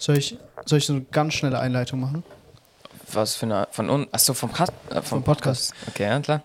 [0.00, 2.24] Soll ich, soll ich so eine ganz schnelle Einleitung machen?
[3.12, 3.68] Was für eine.
[3.70, 4.08] Von uns?
[4.12, 5.74] Achso, vom, äh, vom, Vom Podcast.
[5.88, 6.42] Okay, ja, klar.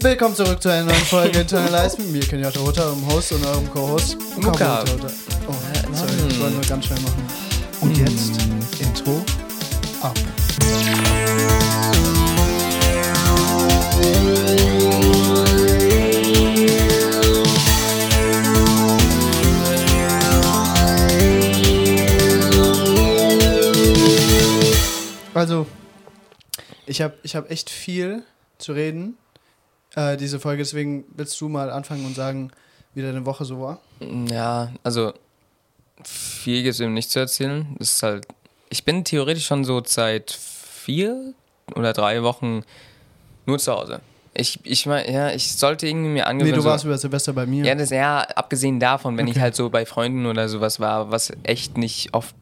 [0.00, 3.70] Willkommen zurück zu einer neuen Folge Internalize mit mir, Kenyatta Hutter, eurem Host und eurem
[3.70, 4.16] Co-Host.
[4.44, 4.84] Hutter.
[5.46, 7.26] Oh, Äh, sorry, ich wollte nur ganz schnell machen.
[7.80, 8.40] Und jetzt
[8.80, 9.22] Intro
[10.02, 10.18] ab.
[25.36, 25.66] Also,
[26.86, 28.22] ich habe ich hab echt viel
[28.58, 29.16] zu reden,
[29.94, 30.62] äh, diese Folge.
[30.62, 32.50] Deswegen willst du mal anfangen und sagen,
[32.94, 33.80] wie deine Woche so war?
[34.30, 35.12] Ja, also
[36.04, 37.66] viel gibt es eben nicht zu erzählen.
[37.78, 38.26] Das ist halt.
[38.70, 41.34] Ich bin theoretisch schon so seit vier
[41.74, 42.62] oder drei Wochen
[43.44, 44.00] nur zu Hause.
[44.34, 46.54] Ich, ich meine, ja, ich sollte irgendwie mir Nee, angewöhnen.
[46.56, 47.64] du so, warst über Silvester bei mir.
[47.64, 49.40] ja, das ja, abgesehen davon, wenn ich Okay.
[49.40, 52.34] halt so bei Freunden oder sowas war, was echt nicht oft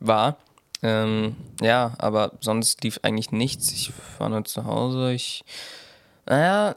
[0.00, 0.36] war.
[0.82, 3.72] Ähm, ja, aber sonst lief eigentlich nichts.
[3.72, 5.12] Ich war nur zu Hause.
[5.12, 5.44] Ich,
[6.26, 6.76] naja,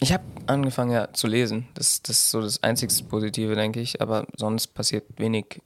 [0.00, 1.66] ich habe angefangen ja zu lesen.
[1.74, 4.02] Das, das ist so das einzigste Positive, denke ich.
[4.02, 5.60] Aber sonst passiert wenig.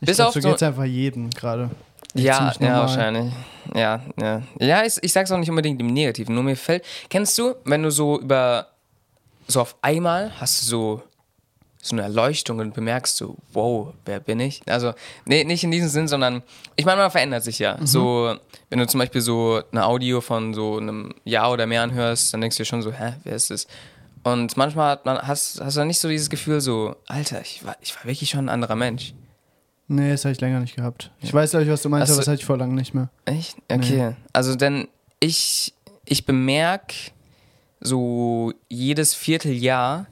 [0.00, 1.70] ich bis glaub, auf so geht's einfach jedem gerade.
[2.14, 3.32] Ja, ja, wahrscheinlich.
[3.74, 4.42] Ja, ja.
[4.58, 6.34] Ja, ich, ich sag's auch nicht unbedingt im Negativen.
[6.34, 6.84] Nur mir fällt.
[7.08, 8.68] Kennst du, wenn du so über.
[9.48, 11.02] So auf einmal hast du so.
[11.86, 14.62] So eine Erleuchtung und bemerkst so, wow, wer bin ich?
[14.66, 14.92] Also,
[15.24, 16.42] nee, nicht in diesem Sinn, sondern
[16.76, 17.76] ich meine, man verändert sich ja.
[17.78, 17.86] Mhm.
[17.86, 18.36] So,
[18.70, 22.40] wenn du zum Beispiel so eine Audio von so einem Jahr oder mehr anhörst, dann
[22.40, 23.66] denkst du dir schon so, hä, wer ist das?
[24.24, 27.64] Und manchmal hat man, hast, hast du dann nicht so dieses Gefühl, so, Alter, ich
[27.64, 29.14] war, ich war wirklich schon ein anderer Mensch.
[29.88, 31.12] Nee, das habe ich länger nicht gehabt.
[31.20, 32.92] Ich weiß, glaube ich, was du meinst, Hast aber das hatte ich vor lang nicht
[32.92, 33.08] mehr.
[33.24, 33.56] Echt?
[33.70, 34.16] Okay.
[34.32, 34.88] Also denn
[35.20, 36.94] ich, ich bemerke
[37.80, 40.06] so jedes Vierteljahr,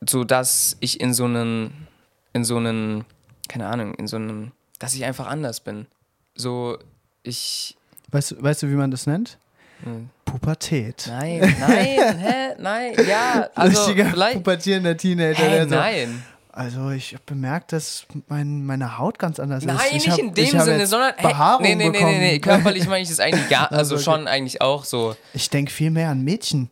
[0.00, 1.86] so dass ich in so einen,
[2.32, 3.04] in so einen,
[3.48, 5.86] keine Ahnung, in so einem, dass ich einfach anders bin.
[6.34, 6.78] So,
[7.22, 7.76] ich.
[8.10, 9.38] Weißt, du- weißt du, wie man das nennt?
[9.82, 10.08] Hm.
[10.24, 11.04] Pubertät.
[11.08, 12.54] Nein, nein, hä?
[12.58, 13.48] Nein, ja.
[13.54, 14.36] Also Richtiger vielleicht.
[14.36, 15.42] pubertierender Teenager.
[15.42, 16.22] Hä, der so, nein.
[16.52, 19.66] Also ich habe bemerkt, dass mein, meine Haut ganz anders ist.
[19.66, 22.12] Nein, ich nicht hab, in dem Sinne, sondern hey, Behaarung nee, nee, nee, bekommen.
[22.12, 24.04] nee, nee, körperlich meine ich das eigentlich gar, also Also, okay.
[24.04, 25.14] schon eigentlich auch so.
[25.34, 26.70] Ich denke viel mehr an Mädchen.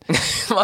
[0.48, 0.62] Hör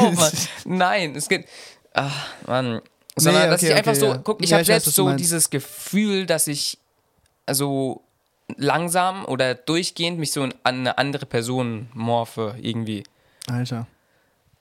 [0.00, 0.32] auf, Mann.
[0.78, 1.46] Nein, es geht.
[1.94, 2.80] Ach, Mann.
[3.16, 4.18] Sondern, Nee, dass okay, ich einfach okay, so, ja.
[4.18, 6.78] guck, ich Ja, habe weiß, selbst du so dieses Gefühl, dass ich
[7.46, 8.02] also
[8.56, 13.04] langsam oder durchgehend mich so an eine andere Person morphe, irgendwie.
[13.48, 13.86] Alter.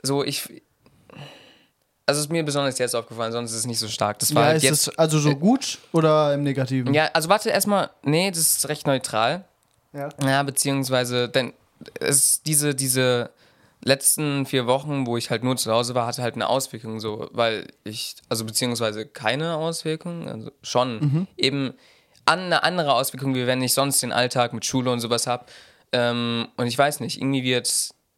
[0.02, 0.62] So, ich.
[2.06, 4.18] Also, es ist mir besonders jetzt aufgefallen, sonst ist es nicht so stark.
[4.20, 4.88] Das war Ja, halt ist jetzt.
[4.88, 6.92] das also so gut oder im Negativen?
[6.94, 7.92] Ja, also warte erstmal.
[8.02, 9.46] Nee, das ist recht neutral.
[9.94, 10.10] Ja.
[10.24, 11.54] Ja, beziehungsweise, denn
[12.00, 13.30] es diese, diese
[13.84, 17.30] letzten vier Wochen, wo ich halt nur zu Hause war, hatte halt eine Auswirkung so,
[17.32, 21.74] weil ich, also beziehungsweise keine Auswirkung, also schon eben
[22.26, 25.46] an eine andere Auswirkung, wie wenn ich sonst den Alltag mit Schule und sowas habe.
[25.92, 27.72] Ähm, und ich weiß nicht, irgendwie wird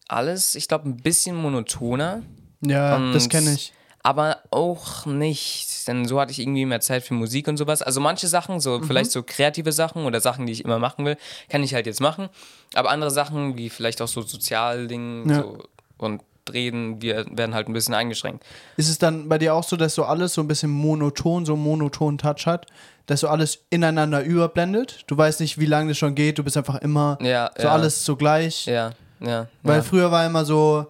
[0.08, 2.24] alles, ich glaube, ein bisschen monotoner
[2.64, 3.74] Ja, das Und- kenne ich.
[4.04, 7.82] Aber auch nicht, denn so hatte ich irgendwie mehr Zeit für Musik und sowas.
[7.82, 8.84] Also manche Sachen, so Mhm.
[8.86, 11.18] vielleicht so kreative Sachen oder Sachen, die ich immer machen will,
[11.50, 12.30] kann ich halt jetzt machen.
[12.74, 15.42] Aber andere Sachen, wie vielleicht auch so Sozialdinge Ja.
[15.44, 15.64] so,
[15.98, 18.44] und Reden, die werden halt ein bisschen eingeschränkt.
[18.76, 21.54] Ist es dann bei dir auch so, dass so alles so ein bisschen monoton, so
[21.54, 22.66] einen monotonen Touch hat,
[23.06, 25.04] dass so alles ineinander überblendet?
[25.08, 27.74] Du weißt nicht, wie lange das schon geht, du bist einfach immer Ja, so ja.
[27.74, 28.66] alles so gleich.
[28.66, 29.48] Ja, ja.
[29.62, 29.84] Weil ja.
[29.84, 30.88] früher war immer so,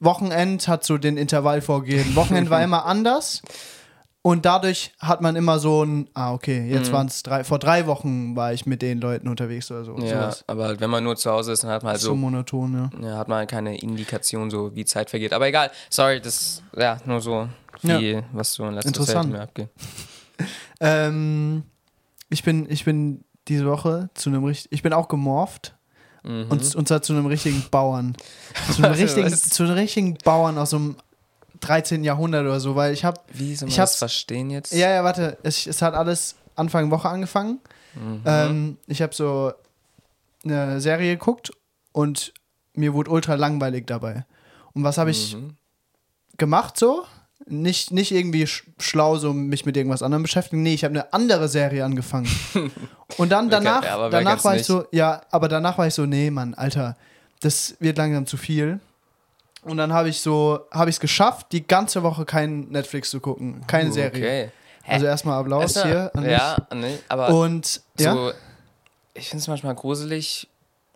[0.00, 2.14] Wochenend hat so den Intervall vorgegeben.
[2.16, 3.42] Wochenend war immer anders.
[4.22, 6.92] Und dadurch hat man immer so ein, ah, okay, jetzt Mhm.
[6.92, 9.96] waren es drei, vor drei Wochen war ich mit den Leuten unterwegs oder so.
[9.96, 10.44] ja, sowas.
[10.46, 12.90] aber halt, wenn man nur zu Hause ist, dann hat man halt So so, monoton,
[13.00, 13.08] ja.
[13.08, 15.32] ja, hat man halt keine Indikation, so wie Zeit vergeht.
[15.32, 17.48] Aber egal, sorry, das, ja, nur so
[17.80, 19.32] viel, was so in letzter Zeit Interessant.
[19.32, 19.68] mir abgeht.
[20.80, 21.64] Ähm,
[22.30, 25.74] ich bin, ich bin diese Woche zu einem richtig, ich bin auch gemorpht.
[26.22, 26.46] Mhm.
[26.50, 28.14] Und, und zwar zu einem richtigen Bauern.
[28.74, 30.96] Zu einem richtigen, zu einem richtigen Bauern aus dem
[31.60, 32.04] 13.
[32.04, 34.72] Jahrhundert oder so, weil ich habe Wie soll man Ich das verstehen jetzt?
[34.72, 35.38] Ja, ja, warte.
[35.42, 37.60] Es, es hat alles Anfang Woche angefangen.
[37.94, 38.22] Mhm.
[38.24, 39.52] Ähm, ich habe so
[40.44, 41.50] eine Serie geguckt
[41.92, 42.32] und
[42.74, 44.24] mir wurde ultra langweilig dabei.
[44.72, 45.56] Und was habe ich Mhm.
[46.38, 47.04] gemacht so?
[47.46, 50.62] Nicht, nicht irgendwie sch schlau, so mich mit irgendwas anderem beschäftigen.
[50.62, 52.28] Nee, ich habe eine andere Serie angefangen.
[53.16, 54.66] Und dann danach, ja, danach war ich nicht?
[54.66, 56.96] so, ja, aber danach war ich so, nee, Mann, Alter,
[57.40, 58.78] das wird langsam zu viel.
[59.62, 63.20] Und dann habe ich so, habe ich es geschafft, die ganze Woche kein Netflix zu
[63.20, 64.20] gucken, keine Serie.
[64.20, 64.50] Okay.
[64.86, 67.28] Also erstmal Applaus hier an ja, nee, aber.
[67.28, 68.32] Und ja, so,
[69.14, 70.48] ich finde es manchmal gruselig,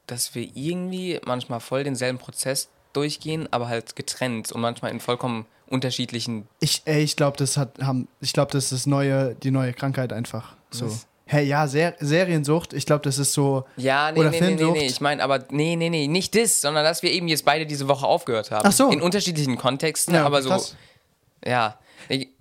[0.06, 5.46] dass wir irgendwie manchmal voll denselben Prozess durchgehen, aber halt getrennt und manchmal in vollkommen
[5.68, 6.46] unterschiedlichen.
[6.60, 10.12] Ich, ey, ich glaube, das hat, haben, ich glaube, das ist neue, die neue Krankheit
[10.12, 10.54] einfach.
[10.70, 10.86] So.
[10.86, 11.06] Was?
[11.26, 13.64] Hey, ja, Ser Seriensucht, ich glaube, das ist so.
[13.78, 14.78] Ja, nee, Oder nee, nee, nee, Filmsucht.
[14.78, 14.86] nee.
[14.86, 17.88] Ich meine, aber nee, nee, nee, nicht das, sondern dass wir eben jetzt beide diese
[17.88, 18.66] Woche aufgehört haben.
[18.66, 18.90] Ach so.
[18.90, 20.50] In unterschiedlichen Kontexten, Ja, aber so.
[20.50, 20.76] krass.
[21.46, 21.78] Ja.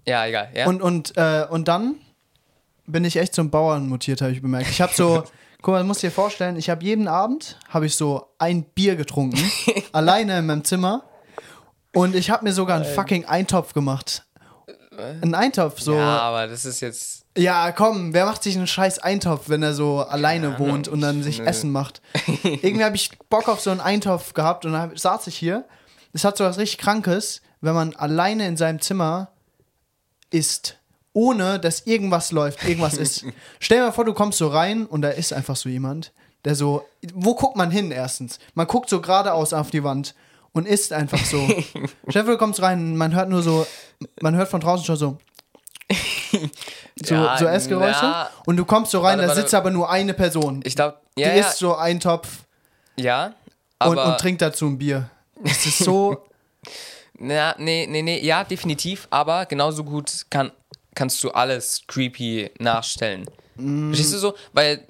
[0.05, 0.50] Ja, egal.
[0.53, 0.67] Ja.
[0.67, 1.95] Und, und, äh, und dann
[2.85, 4.69] bin ich echt zum Bauern mutiert, habe ich bemerkt.
[4.69, 5.23] Ich habe so,
[5.63, 8.95] guck mal, du musst dir vorstellen, ich habe jeden Abend, habe ich so ein Bier
[8.95, 9.39] getrunken,
[9.94, 11.06] alleine in meinem Zimmer.
[11.95, 14.25] Und ich habe mir sogar einen fucking Eintopf gemacht.
[14.98, 15.94] Einen Eintopf, so.
[15.94, 16.19] ja, Ja.
[16.19, 17.25] aber das ist jetzt.
[17.75, 21.39] komm, wer macht sich einen scheiß Eintopf, wenn er so alleine wohnt und dann sich
[21.39, 21.45] Nö.
[21.45, 22.01] Essen macht?
[22.44, 25.65] Irgendwie habe ich Bock auf so einen Eintopf gehabt und dann saß ich hier.
[26.13, 29.30] Es hat so was richtig Krankes, wenn man alleine in seinem Zimmer
[30.30, 30.77] isst,
[31.13, 33.25] ohne dass irgendwas läuft, irgendwas ist.
[33.60, 36.12] Stell dir mal vor, du kommst so rein und da ist einfach so jemand,
[36.44, 36.86] der so.
[37.13, 38.39] Wo guckt man hin erstens?
[38.54, 40.15] Man guckt so geradeaus auf die Wand
[40.51, 41.38] und isst einfach so.
[42.07, 43.65] Stell dir vor, du kommst rein, man hört nur so,
[44.21, 45.18] man hört von draußen schon so.
[47.04, 48.06] So, Ja, so Essgeräusche.
[48.06, 48.30] ja.
[48.45, 50.62] Und du kommst so rein, Warte, da sitzt aber nur eine Person.
[50.63, 52.27] Ich glaube, die ja, ja, isst so einen Topf
[52.95, 53.33] ja.
[53.83, 55.10] und, und trinkt dazu ein Bier.
[55.44, 56.25] Das ist so.
[57.19, 60.51] Na, nee, nee, nee, ja, definitiv, aber genauso gut kann,
[60.95, 63.25] kannst du alles creepy nachstellen.
[63.55, 63.87] Mm.
[63.89, 64.33] Verstehst du so?
[64.53, 64.87] Weil,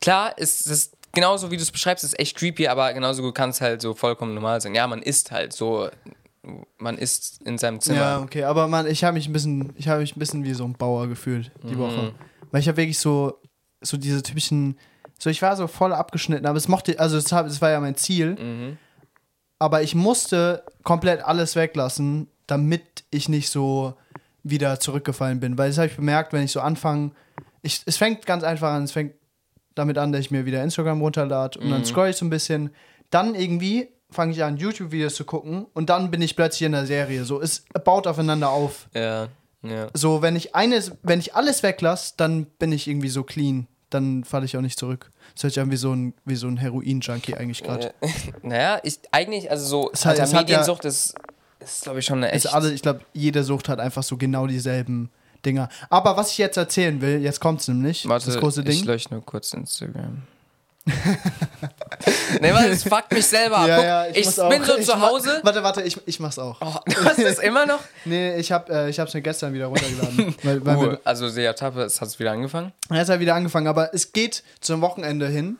[0.00, 3.50] klar, ist es genauso wie du es beschreibst, ist echt creepy, aber genauso gut kann
[3.50, 4.74] es halt so vollkommen normal sein.
[4.74, 5.88] Ja, man isst halt so,
[6.78, 7.98] man isst in seinem Zimmer.
[7.98, 10.52] Ja, okay, aber man, ich habe mich ein bisschen, ich habe mich ein bisschen wie
[10.54, 11.78] so ein Bauer gefühlt die Mhm.
[11.78, 12.12] Woche,
[12.50, 13.38] weil ich habe wirklich so,
[13.80, 14.78] so diese typischen,
[15.18, 18.34] so ich war so voll abgeschnitten, aber es mochte, also es war ja mein Ziel,
[18.34, 18.76] Mhm.
[19.58, 23.94] aber ich musste komplett alles weglassen, damit ich nicht so
[24.50, 27.10] wieder zurückgefallen bin, weil das habe ich bemerkt, wenn ich so anfange,
[27.62, 29.14] ich, es fängt ganz einfach an, es fängt
[29.74, 32.70] damit an, dass ich mir wieder Instagram runterlade und dann scroll ich so ein bisschen,
[33.10, 36.86] dann irgendwie fange ich an YouTube-Videos zu gucken und dann bin ich plötzlich in der
[36.86, 38.88] Serie, so es baut aufeinander auf.
[38.94, 39.28] Ja,
[39.62, 39.88] ja.
[39.94, 43.66] So, wenn ich eines, wenn ich alles weglasse, dann bin ich irgendwie so clean.
[43.90, 45.10] Dann falle ich auch nicht zurück.
[45.34, 47.92] Das hört sich an wie so ein, wie so ein Heroin-Junkie eigentlich gerade.
[48.00, 48.08] Äh,
[48.42, 50.84] naja, ich eigentlich, also so, Es hat- Alter, hat ja- Mediensucht
[51.66, 52.44] ist, ist glaube ich, schon eine echt.
[52.46, 55.10] Ist alle, ich glaube, jede Sucht hat einfach so genau dieselben
[55.44, 55.68] Dinger.
[55.90, 58.84] Aber was ich jetzt erzählen will, jetzt kommt es nämlich, Warte, das große ich Ding.
[58.84, 60.22] lösche nur kurz Instagram.
[62.40, 63.66] nee, weil es fuckt mich selber ab.
[63.68, 65.40] Ja, Guck, ja, ich auch- bin so ich zu Hause.
[65.42, 66.60] Warte, warte, ich, ich mach's auch.
[66.60, 67.80] Oh, du hast es immer noch?
[68.04, 70.34] Nee, ich hab, äh, ich hab's mir gestern wieder runtergeladen.
[70.44, 72.72] weil, weil Uh, wir, also sehr Tappe, es hat wieder angefangen.
[72.92, 75.58] jetzt hat wieder angefangen, aber es geht zum Wochenende hin.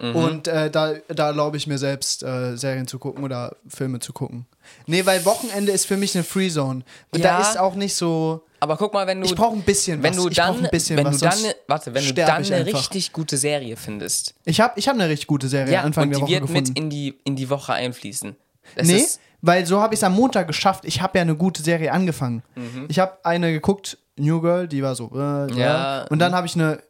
[0.00, 0.16] Mhm.
[0.16, 4.12] Und äh, da, da erlaube ich mir selbst, äh, Serien zu gucken oder Filme zu
[4.12, 4.46] gucken.
[4.86, 6.82] Nee, weil Wochenende ist für mich eine Free Zone.
[7.12, 7.40] Da Ja.
[7.40, 8.44] ist auch nicht so.
[8.60, 10.22] Aber guck mal, wenn du, Ich brauche ein bisschen wenn was.
[10.24, 11.18] du dann, ein bisschen wenn was.
[11.18, 12.78] du dann, warte, wenn du dann eine einfach.
[12.78, 16.10] richtig gute Serie findest, Ich habe ich hab eine richtig gute Serie ja, Anfang und
[16.10, 16.68] der die Woche wird gefunden.
[16.70, 18.36] mit in die, in die Woche einfließen.
[18.76, 19.04] Das nee,
[19.40, 20.84] weil so habe ich es am Montag geschafft.
[20.84, 22.42] Ich habe ja eine gute Serie angefangen.
[22.88, 25.06] Ich habe eine geguckt, New Girl, die war so.
[25.14, 25.56] Äh, Mhm.
[25.58, 26.04] Ja.
[26.10, 26.82] Und dann habe ich eine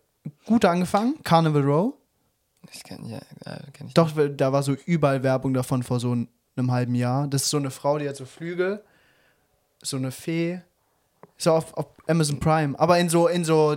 [0.47, 1.93] gute angefangen, Carnival Row.
[2.73, 3.95] Ich kenn, ja, ja, kenn ich.
[3.95, 7.27] Doch, da war so überall Werbung davon vor so einem halben Jahr.
[7.29, 8.83] Das ist so eine Frau, die hat so Flügel,
[9.83, 10.61] so eine Fee.
[11.37, 13.77] So auf, auf Amazon Prime, aber in so, in so,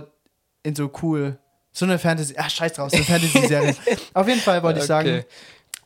[0.64, 1.38] in so cool.
[1.72, 3.76] So eine Fantasy, ach scheiß draus, eine Fantasy-Serie.
[4.14, 5.24] auf jeden Fall wollte ich sagen, Okay.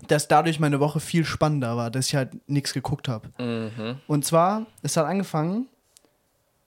[0.09, 3.29] dass dadurch meine Woche viel spannender war, dass ich halt nichts geguckt habe.
[3.38, 4.00] Mhm.
[4.06, 5.69] Und zwar, es hat angefangen.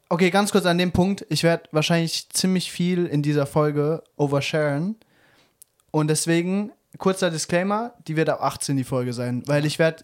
[0.10, 1.26] Okay, ganz kurz an dem Punkt.
[1.30, 4.96] Ich werde wahrscheinlich ziemlich viel in dieser Folge oversharen.
[5.92, 9.44] Und deswegen, kurzer Disclaimer, die wird ab 18 die Folge sein.
[9.46, 10.04] Weil ich werde.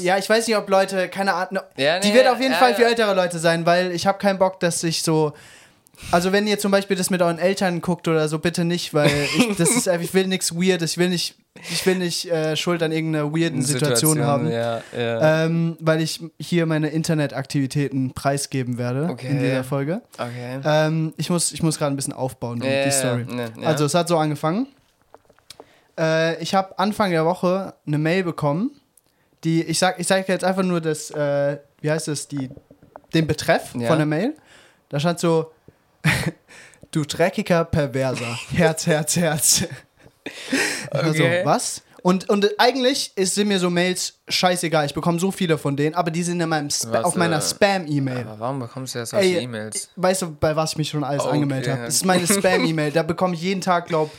[0.00, 1.64] Ja, ich weiß nicht, ob Leute, keine Ahnung.
[1.76, 4.18] Ja, die nee, wird auf jeden ja, Fall für ältere Leute sein, weil ich habe
[4.18, 5.32] keinen Bock, dass ich so.
[6.10, 9.10] Also wenn ihr zum Beispiel das mit euren Eltern guckt oder so, bitte nicht, weil
[9.38, 11.36] ich, das ist, ich will nichts Weirdes, ich will nicht,
[11.70, 14.50] ich will nicht äh, Schuld an irgendeiner weirden Situation, haben.
[14.50, 15.44] Ja, ja.
[15.46, 19.28] Ähm, weil ich hier meine Internetaktivitäten preisgeben werde Okay.
[19.28, 20.02] in dieser Folge.
[20.18, 20.60] okay.
[20.64, 23.26] Ähm, ich muss, ich muss gerade ein bisschen aufbauen, die, Ja, die Story.
[23.64, 24.66] Also, es hat so angefangen.
[25.98, 28.70] Äh, ich habe Anfang der Woche eine Mail bekommen,
[29.44, 32.50] die, ich sag, ich sag jetzt einfach nur das, äh, wie heißt es, die,
[33.14, 34.34] den Betreff von der Mail.
[34.88, 35.50] Da stand so,
[36.90, 38.38] du dreckiger Perverser.
[38.52, 39.64] Herz, Herz, Herz.
[40.90, 41.40] Also, Okay.
[41.44, 41.82] was?
[42.02, 44.86] Und, und eigentlich ist, sind mir so Mails scheißegal.
[44.86, 47.38] Ich bekomme so viele von denen, aber die sind in meinem Spa Was, auf meiner
[47.38, 48.20] äh, Spam-E-Mail.
[48.28, 49.90] Aber warum bekommst du ja solche E-Mails?
[49.96, 51.32] Weißt du, bei was ich mich schon alles Okay.
[51.34, 51.84] angemeldet habe?
[51.86, 52.92] Das ist meine Spam-E-Mail.
[52.92, 54.12] Da bekomme ich jeden Tag, glaub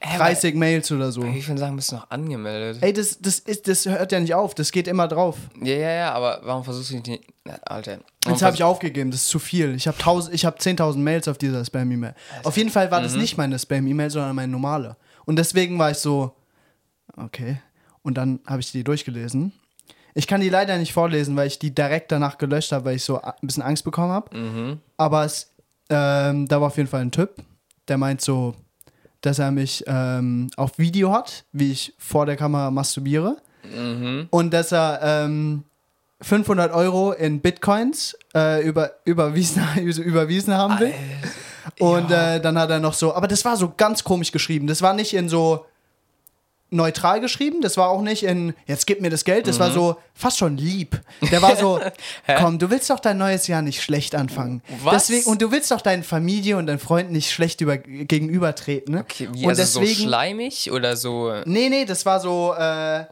[0.00, 1.24] Hä, 30 Mails oder so.
[1.24, 2.78] Wie vielen Sachen bist du noch angemeldet?
[2.82, 4.54] Ey, das, das, ist, das hört ja nicht auf.
[4.54, 5.36] Das geht immer drauf.
[5.60, 7.24] Ja, ja, ja, aber warum versuchst du nicht.
[7.64, 7.98] Alter.
[8.26, 9.10] Jetzt habe ich aufgegeben.
[9.10, 9.74] Das ist zu viel.
[9.74, 12.14] Ich habe hab 10.000 Mails auf dieser Spam-E-Mail.
[12.44, 13.20] Auf jeden Fall war das Mhm.
[13.22, 14.96] nicht meine Spam-E-Mail, sondern meine normale.
[15.24, 16.32] Und deswegen war ich so,
[17.16, 17.60] okay.
[18.02, 19.52] Und dann habe ich die durchgelesen.
[20.14, 23.04] Ich kann die leider nicht vorlesen, weil ich die direkt danach gelöscht habe, weil ich
[23.04, 24.36] so ein bisschen Angst bekommen habe.
[24.36, 24.80] Mhm.
[24.96, 25.50] Aber es,
[25.90, 27.34] ähm, da war auf jeden Fall ein Typ,
[27.88, 28.54] der meint so,
[29.20, 33.36] dass er mich ähm, auf Video hat, wie ich vor der Kamera masturbiere.
[33.74, 34.28] Mhm.
[34.30, 35.64] Und dass er ähm,
[36.20, 40.94] 500 Euro in Bitcoins äh, über, überwiesen, überwiesen haben will.
[41.78, 44.66] Und äh, dann hat er noch so, aber das war so ganz komisch geschrieben.
[44.66, 45.64] Das war nicht in so
[46.70, 49.96] neutral geschrieben, das war auch nicht in, jetzt gib mir das Geld, das war so
[50.14, 51.00] fast schon lieb.
[51.30, 51.80] Der war so,
[52.38, 54.62] komm, du willst doch dein neues Jahr nicht schlecht anfangen.
[54.82, 55.06] Was?
[55.06, 58.94] Deswegen, und du willst doch deinen Familie und deinen Freunden nicht schlecht über, gegenübertreten.
[58.94, 59.00] Ne?
[59.00, 61.32] Okay, wie, und also so deswegen, schleimig oder so.
[61.46, 63.04] Nee, nee, das war so, äh,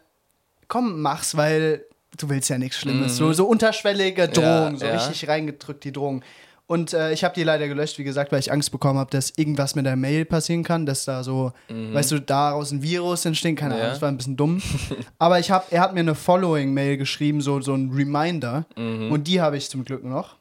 [0.69, 1.85] komm, mach's, weil
[2.19, 3.17] du willst ja nichts Schlimmes.
[3.17, 4.93] So, so unterschwellige Drohung, so Mhm.
[4.93, 4.99] ja.
[4.99, 6.23] richtig reingedrückt, die Drohung.
[6.69, 9.33] Und äh, ich habe die leider gelöscht, wie gesagt, weil ich Angst bekommen habe, dass
[9.37, 13.55] irgendwas mit der Mail passieren kann, dass da so, weißt du, daraus ein Virus entstehen
[13.55, 13.71] kann.
[13.71, 13.79] Mhm.
[13.79, 13.89] Ja.
[13.91, 14.61] Das war ein bisschen dumm.
[15.19, 18.67] Aber ich hab, er hat mir eine Following-Mail geschrieben, so, so ein Reminder.
[18.77, 19.13] Mhm.
[19.13, 20.37] Und die habe ich zum Glück noch.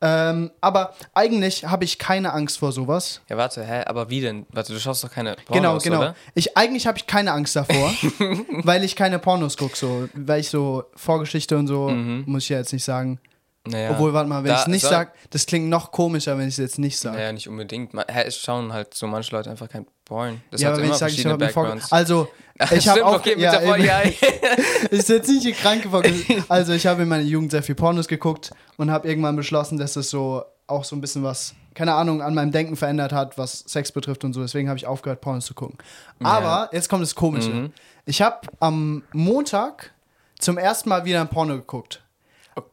[0.00, 3.22] Ähm, aber eigentlich habe ich keine Angst vor sowas.
[3.30, 4.44] Ja, warte, hä, aber wie denn?
[4.52, 5.98] Warte, du schaust doch keine Pornos, Genau, genau.
[5.98, 6.16] oder?
[6.34, 7.90] Ich, eigentlich habe ich keine Angst davor,
[8.64, 12.58] weil ich keine Pornos gucke, so, weil ich so Vorgeschichte und so, muss ich ja
[12.58, 13.18] jetzt nicht sagen.
[13.66, 13.92] Naja.
[13.92, 16.54] Obwohl, warte mal, wenn ich es nicht soll- sage, das klingt noch komischer, wenn ich
[16.54, 17.16] es jetzt nicht sage.
[17.16, 17.94] Naja, nicht unbedingt.
[17.94, 20.42] Man, hä, es schauen halt so manche Leute einfach kein Porn.
[20.50, 21.74] Das ja, hat aber wenn ich sage, ich habe mir vor...
[21.90, 23.14] Also, ich habe Stimmt, auch...
[23.16, 24.00] okay, mit ja, eben- ja,
[24.90, 26.44] ist jetzt nicht die kranke Vorgeschichte.
[26.48, 29.96] Also, ich habe in meiner Jugend sehr viel Pornos geguckt und habe irgendwann beschlossen, dass
[29.96, 33.60] es so auch so ein bisschen was, keine Ahnung, an meinem Denken verändert hat, was
[33.66, 34.42] Sex betrifft und so.
[34.42, 35.78] Deswegen habe ich aufgehört, Pornos zu gucken.
[36.22, 37.48] Aber jetzt kommt das Komische.
[37.50, 37.72] Mhm.
[38.06, 39.92] Ich habe am Montag
[40.38, 42.02] zum ersten Mal wieder ein Porno geguckt.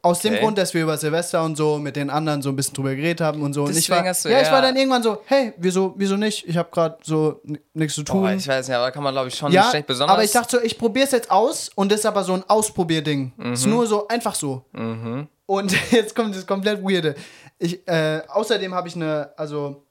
[0.03, 0.43] Aus dem Okay.
[0.43, 3.21] Grund, dass wir über Silvester und so mit den anderen so ein bisschen drüber geredet
[3.21, 3.63] haben und so.
[3.63, 5.93] und ich Deswegen war, hast du ja, ich eher- war dann irgendwann so, hey, wieso,
[5.97, 6.47] wieso nicht?
[6.47, 7.41] Ich habe gerade so
[7.73, 8.21] nichts zu tun.
[8.21, 10.13] Boah, ich weiß nicht, aber da kann man, glaube ich, schon Ja, schlecht besonders.
[10.13, 12.43] aber ich dachte so, ich probiere es jetzt aus und das ist aber so ein
[12.47, 13.31] Ausprobierding.
[13.53, 13.71] Ist Mhm.
[13.71, 14.65] nur so, einfach so.
[15.45, 17.15] Und jetzt kommt das komplett Weirde.
[17.57, 19.83] Ich, äh, außerdem habe ich eine, also,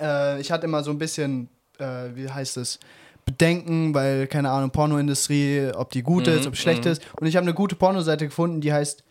[0.00, 2.78] äh, ich hatte immer so ein bisschen, äh, wie heißt es,
[3.24, 7.02] Bedenken, weil, keine Ahnung, Pornoindustrie, ob die gut Mhm, ist, ob schlecht ist.
[7.20, 9.04] Und ich habe eine gute Pornoseite gefunden, die heißt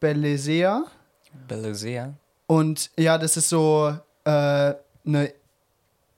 [0.00, 0.84] Belezea.
[1.48, 2.12] Belezea.
[2.46, 3.92] Und ja, das ist so
[4.24, 4.30] äh,
[5.06, 5.32] eine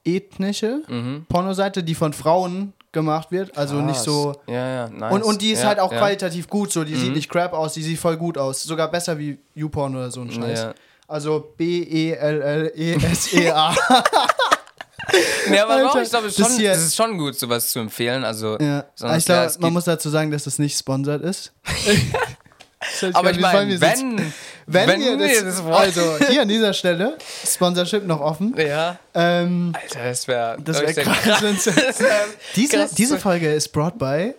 [0.05, 1.27] ethnische Mhm.
[1.29, 3.57] Pornoseite, die von Frauen gemacht wird.
[3.57, 4.05] Also nicht Krass.
[4.05, 4.35] so.
[4.47, 5.13] Ja, ja, nice.
[5.13, 5.99] Und, und die ist ja, halt auch ja.
[5.99, 6.85] qualitativ gut, so.
[6.85, 7.15] Die sieht Mhm.
[7.15, 8.63] nicht crap aus, die sieht voll gut aus.
[8.63, 10.59] Sogar besser wie YouPorn oder so ein Scheiß.
[10.61, 10.75] Ja.
[11.07, 11.53] Also
[12.49, 13.75] B-E-L-L-E-S-E-A.
[15.53, 17.69] Ja, aber Alter, doch, ich glaube, es ist das schon- es ist schon gut, sowas
[17.71, 18.25] zu empfehlen.
[18.25, 18.85] Also, ja.
[19.17, 21.53] Ich glaube, man muss dazu sagen, dass das nicht sponsert ist.
[23.13, 24.33] aber ich meine, wenn,
[24.67, 25.75] wenn, wenn, ihr das, das wollen.
[25.75, 28.55] also hier an dieser Stelle Sponsorship noch offen.
[28.57, 31.69] ja, Ähm, Alter, das wäre Das wär krass, wenn's-
[32.57, 34.35] diese, diese Folge ist brought by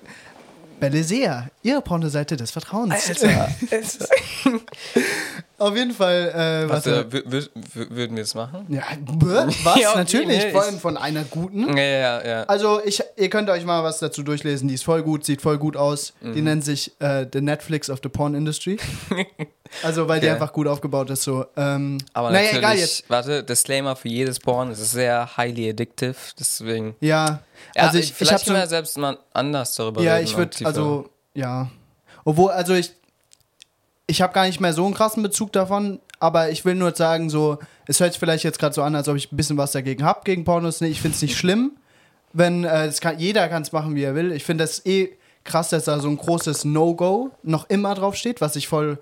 [0.79, 2.93] Belezea, ihre Pornoseite des Vertrauens.
[3.09, 3.49] Alter,
[5.59, 6.29] Auf jeden Fall,
[6.65, 7.17] äh, was, warte.
[7.17, 7.49] äh, wür-
[7.89, 8.65] würden wir es machen?
[8.69, 9.55] Ja, was?
[9.79, 11.75] Ja, Natürlich, nee, vor ich- allem von einer guten.
[11.77, 12.43] Ja, ja, ja.
[12.43, 14.67] Also, ich, ihr könnt euch mal was dazu durchlesen.
[14.67, 16.13] Die ist voll gut, sieht voll gut aus.
[16.21, 16.33] Mhm.
[16.33, 18.77] Die nennt sich äh, The Netflix of the Porn Industry.
[19.83, 20.33] also, weil die Okay.
[20.35, 21.23] einfach gut aufgebaut ist.
[21.23, 21.45] So.
[21.57, 23.09] Ähm, Aber naja, egal jetzt.
[23.09, 26.95] warte, Disclaimer für jedes Porn, es ist sehr highly addictive, deswegen.
[27.01, 27.41] Ja,
[27.75, 30.25] Ja, also ich, ich vielleicht habe können so wir selbst mal anders darüber Ja, reden.
[30.25, 31.69] ich und würde, also, ja.
[32.25, 32.91] Obwohl, also ich,
[34.09, 37.29] ich habe gar nicht mehr so einen krassen Bezug davon, aber ich will nur sagen,
[37.29, 39.71] so, es hört sich vielleicht jetzt gerade so an, als ob ich ein bisschen was
[39.71, 40.81] dagegen habe, gegen Pornos.
[40.81, 41.71] Nee, ich finde es nicht schlimm,
[42.33, 44.31] wenn, äh, kann, jeder kann es machen, wie er will.
[44.31, 45.11] Ich finde das eh
[45.43, 48.99] krass, dass da so ein großes No-Go noch immer draufsteht, was ich voll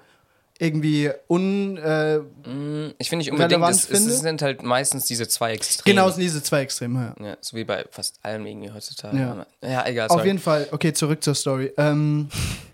[0.59, 4.11] irgendwie un, äh, Mm, Ich finde nicht unbedingt, es, es finde.
[4.13, 5.93] sind halt meistens diese zwei Extreme.
[5.95, 7.25] genau sind diese zwei Extreme, ja.
[7.27, 9.17] Ja, so wie bei fast allem irgendwie heutzutage.
[9.17, 9.45] Ja.
[9.63, 10.27] Ja, egal, Auf sorry.
[10.27, 11.71] jeden Fall, okay, zurück zur Story.
[11.77, 12.66] Ähm, äh,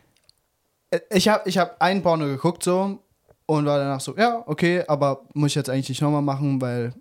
[1.09, 2.99] ich habe ich hab einen Porno geguckt so
[3.45, 6.93] und war danach so, ja, okay, aber muss ich jetzt eigentlich nicht nochmal machen, weil,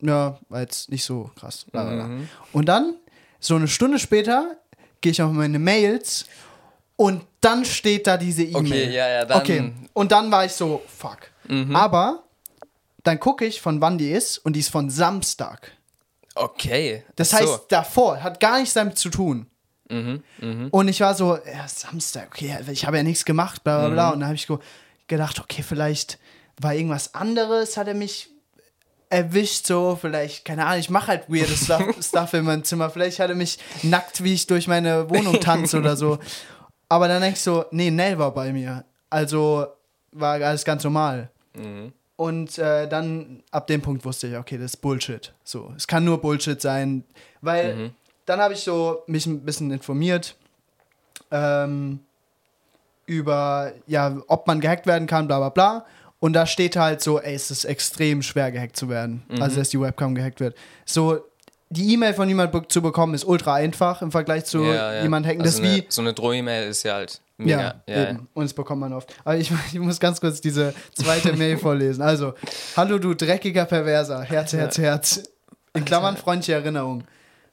[0.00, 1.66] ja, war jetzt nicht so krass.
[1.72, 2.28] Mhm.
[2.52, 2.94] Und dann,
[3.40, 4.56] so eine Stunde später,
[5.00, 6.26] gehe ich auf meine Mails
[6.96, 8.60] und dann steht da diese E-Mail.
[8.84, 9.42] Okay, ja, ja, dann- Mhm.
[9.42, 11.18] Okay, und dann war ich so, fuck.
[11.74, 12.24] Aber
[13.02, 15.72] dann gucke ich, von wann die ist und die ist von Samstag.
[16.34, 17.04] Okay.
[17.16, 17.36] Das so.
[17.36, 19.46] heißt, davor hat gar nichts damit zu tun.
[20.40, 23.88] Mhm, Und ich war so, ja, Samstag, okay, ich habe ja nichts gemacht, bla bla
[23.88, 23.92] Mhm.
[23.94, 24.10] bla.
[24.10, 24.48] Und dann habe ich
[25.06, 26.18] gedacht, okay, vielleicht
[26.60, 28.28] war irgendwas anderes, hat er mich
[29.10, 32.90] erwischt, so, vielleicht, keine Ahnung, ich mache halt weirdes Stuff, Stuff in meinem Zimmer.
[32.90, 36.18] Vielleicht hat er mich nackt, wie ich durch meine Wohnung tanze oder so.
[36.88, 38.84] Aber dann denke ich so, nee, Nell war bei mir.
[39.10, 39.66] Also
[40.12, 41.30] war alles ganz normal.
[41.54, 41.92] Mhm.
[42.16, 45.32] Und äh, dann ab dem Punkt wusste ich, okay, das ist Bullshit.
[45.42, 47.04] So, es kann nur Bullshit sein,
[47.40, 47.90] weil Mhm.
[48.26, 50.36] Dann habe ich so mich ein bisschen informiert
[51.30, 52.00] ähm,
[53.06, 55.86] über, ja, ob man gehackt werden kann, bla bla bla.
[56.20, 59.22] Und da steht halt so, ey, es ist extrem schwer gehackt zu werden.
[59.28, 59.42] Mhm.
[59.42, 60.56] Also, dass die Webcam gehackt wird.
[60.86, 61.18] So,
[61.68, 65.02] die E-Mail von jemand be- zu bekommen, ist ultra einfach im Vergleich zu Ja, ja.
[65.02, 65.42] jemand hacken.
[65.42, 65.80] Also das wie.
[65.80, 67.74] eine, so eine Droh-E-Mail ist ja halt Ja, mega.
[67.86, 68.28] Ja, ja, eben.
[68.32, 69.14] Und das bekommt man oft.
[69.24, 72.00] Aber ich, ich muss ganz kurz diese zweite Mail vorlesen.
[72.00, 72.32] Also,
[72.76, 74.22] hallo du dreckiger Perverser.
[74.22, 75.22] Herz, Herz, Herz.
[75.74, 77.04] In Klammern freundliche Erinnerung.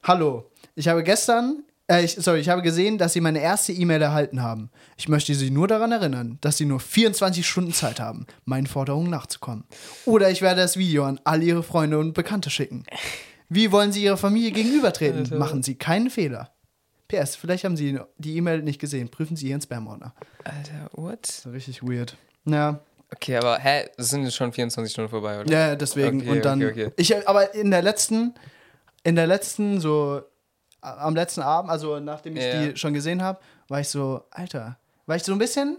[0.04, 4.02] Hallo, ich habe gestern, äh, ich, sorry, ich habe gesehen, dass Sie meine erste E-Mail
[4.02, 4.70] erhalten haben.
[4.96, 9.10] Ich möchte Sie nur daran erinnern, dass Sie nur 24 Stunden Zeit haben, meinen Forderungen
[9.10, 9.64] nachzukommen.
[10.04, 12.84] Oder ich werde das Video an all Ihre Freunde und Bekannte schicken.
[13.48, 15.38] Wie wollen Sie Ihrer Familie gegenübertreten?
[15.38, 16.52] Machen Sie keinen Fehler.
[17.08, 19.10] PS, vielleicht haben Sie die E-Mail nicht gesehen.
[19.10, 20.14] Prüfen Sie Ihren Spam-Ordner.
[20.44, 21.26] Alter, what?
[21.26, 22.16] So richtig weird.
[22.46, 22.80] Ja,
[23.14, 25.52] Okay, aber hä, das sind jetzt schon 24 Stunden vorbei, oder?
[25.52, 26.22] ja, deswegen.
[26.22, 26.62] Okay, und dann.
[26.62, 26.94] okay, okay.
[26.96, 28.34] Ich, aber in der letzten,
[29.04, 30.22] in der letzten, so
[30.82, 32.66] am letzten Abend, also nachdem ich Ja.
[32.66, 35.78] die schon gesehen habe, war ich so, Alter, war ich so ein bisschen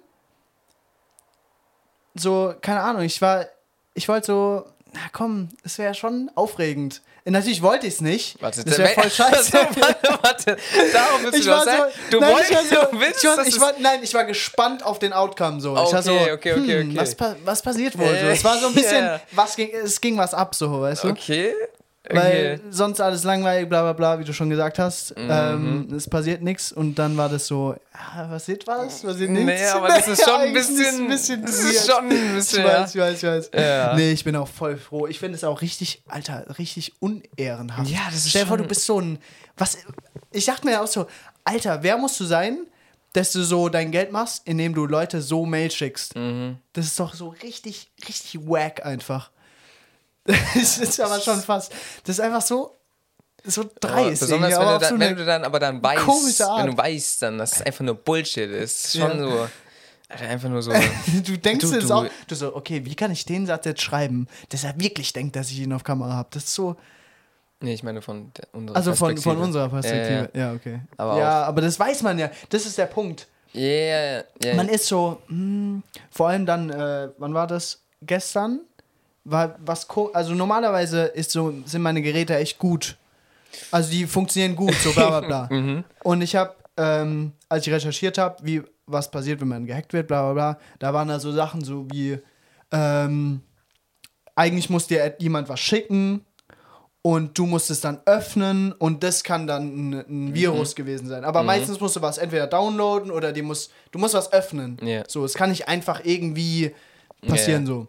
[2.15, 3.45] so, keine Ahnung, ich war,
[3.93, 7.01] ich wollte so, na komm, es wäre schon aufregend.
[7.25, 8.39] Natürlich wollte ich es nicht.
[8.41, 9.53] Warte, das wäre voll scheiße.
[9.53, 10.57] warte, warte.
[10.91, 11.71] Darauf willst Ich du war so,
[12.11, 14.25] Du nein, wolltest, ich war so, du willst, ich war, ich war, nein, ich war
[14.25, 15.71] gespannt auf den Outcome so.
[15.73, 16.97] ich war so, Okay, okay, okay, hm, okay.
[16.99, 18.07] Was, was passiert wohl?
[18.09, 18.27] So.
[18.27, 19.21] Es war so ein bisschen, ja.
[19.31, 21.09] was ging, es ging was ab so, weißt du?
[21.09, 21.53] Okay.
[22.09, 22.61] Weil Okay.
[22.69, 25.17] sonst alles langweilig, bla bla bla, wie du schon gesagt hast.
[25.17, 25.27] Mhm.
[25.29, 29.01] Ähm, es passiert nichts und dann war das so, ja, passiert was?
[29.03, 29.45] Passiert nichts?
[29.61, 31.03] Nee, aber das ist schon ein bisschen.
[31.03, 32.63] ein bisschen das ist schon ein Ich bisschen.
[32.65, 33.61] weiß, Ja, ich weiß, ich weiß.
[33.65, 33.95] Ja.
[33.95, 35.07] Nee, ich bin auch voll froh.
[35.07, 37.89] Ich finde es auch richtig, Alter, richtig unehrenhaft.
[37.89, 39.17] Ja, das ist Stell dir vor, du bist so ein.
[39.55, 39.77] Was.
[40.31, 41.05] Ich dachte mir auch so,
[41.45, 42.65] Alter, wer musst du sein,
[43.13, 46.15] dass du so dein Geld machst, indem du Leute so Mail schickst?
[46.17, 46.57] Mhm.
[46.73, 49.29] Das ist doch so richtig, richtig wack einfach.
[50.55, 51.71] Das ist aber schon fast.
[52.05, 52.75] Das ist einfach so.
[53.45, 54.21] So dreist.
[54.21, 57.21] besonders irgendwie, wenn du, dann, so wenn du dann aber dann weißt, wenn du weißt,
[57.23, 58.85] dann, dass es einfach nur Bullshit ist.
[58.85, 59.29] Ist Schon Ja.
[59.29, 59.47] so.
[60.07, 60.71] Alter, einfach nur so.
[61.25, 62.05] Du denkst Du- es du- auch.
[62.27, 65.49] Du so, okay, wie kann ich den Satz jetzt schreiben, dass er wirklich denkt, dass
[65.51, 66.29] ich ihn auf Kamera habe?
[66.31, 66.77] Das ist so.
[67.59, 69.35] nee, ich meine von unserer Also von, Perspektive.
[69.35, 70.29] von unserer Perspektive.
[70.33, 70.79] Ja, Ja, okay.
[70.95, 72.29] Aber ja, aber das weiß man ja.
[72.49, 73.27] Das ist der Punkt.
[73.51, 73.59] ja.
[73.61, 74.55] Yeah, yeah.
[74.55, 77.81] Man ist so, hm, vor allem dann, äh, wann war das?
[78.01, 78.61] Gestern?
[79.25, 82.97] Was also normalerweise ist so, sind meine Geräte echt gut.
[83.71, 85.83] Also die funktionieren gut, so bla bla bla.
[86.03, 90.07] Und ich habe, ähm, als ich recherchiert habe, wie was passiert, wenn man gehackt wird,
[90.07, 92.17] bla bla bla, da waren da so Sachen so wie,
[92.71, 93.41] ähm,
[94.35, 96.25] eigentlich muss dir jemand was schicken
[97.01, 101.23] und du musst es dann öffnen und das kann dann ein, ein Virus gewesen sein.
[101.23, 104.77] Aber meistens musst du was entweder downloaden oder die muss, du musst was öffnen.
[104.81, 105.03] Ja.
[105.07, 106.73] So, es kann nicht einfach irgendwie
[107.27, 107.67] passieren Ja.
[107.67, 107.87] so.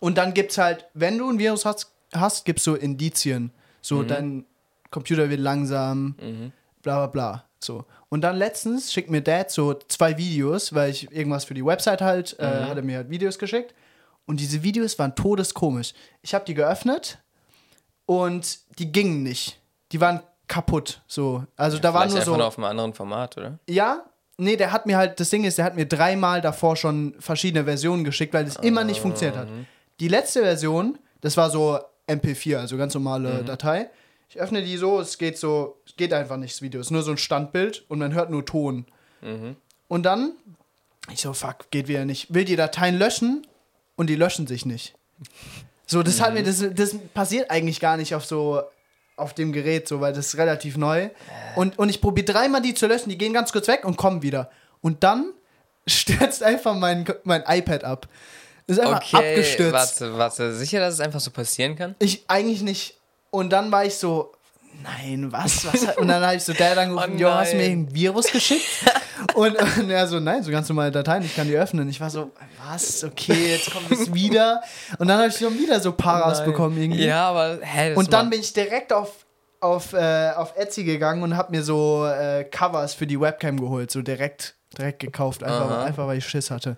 [0.00, 3.52] Und dann gibt's halt, wenn du ein Virus hast, hast gibt's so Indizien.
[3.82, 4.44] So, dein
[4.90, 6.14] Computer wird langsam,
[6.82, 7.44] bla bla bla.
[7.60, 7.84] So.
[8.08, 12.00] Und dann letztens schickt mir Dad so zwei Videos, weil ich irgendwas für die Website
[12.00, 13.74] halt, äh, hat er mir halt Videos geschickt.
[14.26, 15.92] Und diese Videos waren todeskomisch.
[16.22, 17.18] Ich habe die geöffnet
[18.06, 19.60] und die gingen nicht.
[19.92, 21.02] Die waren kaputt.
[21.06, 21.44] So.
[21.56, 22.34] Also da war nur so.
[22.34, 23.58] auf einem anderen Format, oder?
[23.68, 24.04] Ja,
[24.36, 27.64] nee, der hat mir halt, das Ding ist, der hat mir dreimal davor schon verschiedene
[27.64, 29.48] Versionen geschickt, weil das immer nicht funktioniert hat.
[30.00, 33.90] Die letzte Version, das war so MP4, also ganz normale Datei.
[34.28, 36.80] Ich öffne die so, es geht so, es geht einfach nicht, das Video.
[36.80, 38.86] Es ist nur so ein Standbild und man hört nur Ton.
[39.88, 40.32] Und dann,
[41.12, 42.32] ich so, fuck, geht wieder nicht.
[42.32, 43.46] Will die Dateien löschen
[43.96, 44.94] und die löschen sich nicht.
[45.86, 48.62] So, das hat mir, das, das passiert eigentlich gar nicht auf so,
[49.16, 51.10] auf dem Gerät, so, weil das ist relativ neu.
[51.56, 54.22] Und, und ich probiere dreimal die zu löschen, die gehen ganz kurz weg und kommen
[54.22, 54.50] wieder.
[54.80, 55.32] Und dann
[55.86, 58.08] stürzt einfach mein, mein iPad ab.
[58.70, 59.72] Ist einfach Okay, abgestürzt.
[59.72, 60.54] warte, warte.
[60.54, 61.94] Sicher, dass es einfach so passieren kann?
[61.98, 62.96] Ich eigentlich nicht.
[63.30, 64.32] Und dann war ich so,
[64.82, 65.64] nein, was?
[65.66, 68.30] was und dann habe ich so Dad angerufen, Oh jo, hast du mir ein Virus
[68.30, 68.66] geschickt?
[69.34, 71.88] und, und er so, nein, so ganz normale Dateien, ich kann die öffnen.
[71.88, 72.30] Ich war so,
[72.68, 73.04] was?
[73.04, 74.62] Okay, jetzt kommt es wieder.
[74.98, 76.50] Und dann habe ich schon wieder so Paras Nein.
[76.50, 77.04] bekommen irgendwie.
[77.04, 79.10] Ja, aber hä, und dann bin ich direkt auf,
[79.60, 83.90] auf, äh, auf Etsy gegangen und habe mir so äh, Covers für die Webcam geholt,
[83.90, 85.84] so direkt, direkt gekauft, einfach, Aha.
[85.84, 86.76] einfach weil ich Schiss hatte.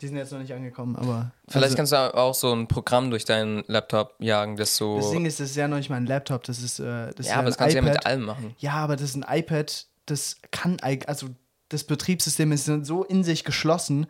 [0.00, 1.32] Die sind jetzt noch nicht angekommen, aber.
[1.48, 4.96] Vielleicht also, kannst du auch so ein Programm durch deinen Laptop jagen, das so.
[4.96, 7.26] das Ding ist, das ist ja noch nicht mal ein Laptop, das ist, äh, das
[7.26, 7.94] ist ja, aber das kannst du ja iPad.
[7.94, 8.54] mit allem machen.
[8.58, 11.28] Ja, aber das ist ein iPad, das kann also
[11.68, 14.06] das Betriebssystem ist so in sich geschlossen,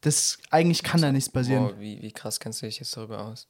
[0.00, 1.68] das eigentlich kann da nichts passieren.
[1.68, 3.46] Boah, wie, wie krass kennst du dich jetzt darüber aus?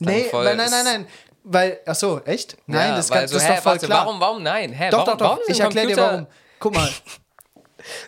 [0.00, 1.06] Nee, voll- weil, nein, nein, nein,
[1.44, 2.56] weil ach so, echt?
[2.66, 4.06] Nein, Ja, das, kann, so, das ist hä, doch voll warte, klar.
[4.06, 4.72] Warum, warum, nein?
[4.72, 6.26] Hä, doch, warum, doch, doch, warum ich erkläre dir warum.
[6.58, 6.88] Guck mal,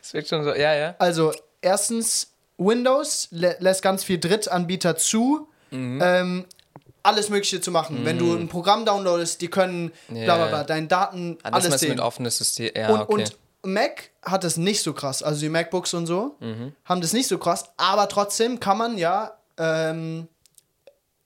[0.01, 0.95] Das wird schon so, ja, ja.
[0.99, 5.49] also erstens Windows lä lässt ganz viel Drittanbieter zu.
[5.71, 6.01] Mhm.
[6.03, 6.45] Ähm,
[7.03, 8.05] alles Mögliche zu machen.
[8.05, 10.47] Wenn du ein Programm downloadest, die können bla bla Ja.
[10.49, 11.91] bla, deine Daten, Ah, das alles sehen.
[11.91, 12.71] mit offenes System.
[12.75, 13.13] Ja, und, okay.
[13.13, 15.23] und Mac hat es nicht so krass.
[15.23, 16.37] Also die MacBooks und so
[16.85, 20.27] haben das nicht so krass, aber trotzdem kann man ja ähm,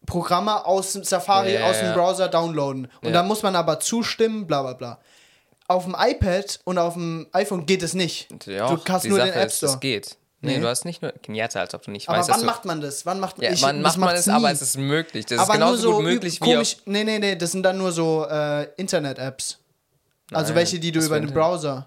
[0.07, 1.93] Programme aus dem Safari, ja, aus dem.
[1.95, 2.87] Browser downloaden.
[3.03, 3.13] Und Ja.
[3.13, 4.99] dann muss man aber zustimmen, bla bla bla.
[5.71, 8.29] Auf dem iPad und auf dem iPhone geht es nicht.
[8.47, 9.73] Ja, du die nur Sache den App ist, Store.
[9.73, 10.17] Das geht.
[10.43, 10.61] Nee, Nee.
[10.61, 12.81] du hast nicht nur Kenyatta, als ob du nicht aber weißt, dass wann macht man
[12.81, 13.07] das?
[13.07, 14.55] Wann macht ja, ich, wann das macht man macht's es, aber nie.
[14.55, 15.27] es ist möglich.
[15.27, 16.77] Das aber ist nur genauso so gut möglich wie komisch.
[16.87, 19.59] Nee, nee, nee, das sind dann nur so äh, Internet-Apps.
[20.33, 21.33] Also welche, die du das über den.
[21.33, 21.87] Browser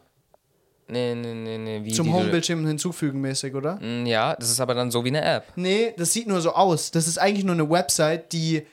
[0.87, 3.75] Nee, nee, nee, nee, wie zum Homebildschirm hinzufügen mäßig, oder?
[3.81, 5.45] Mm, Ja, das ist aber dann so wie eine App.
[5.55, 6.91] Nee, das sieht nur so aus.
[6.91, 8.65] Das ist eigentlich nur eine Website, die,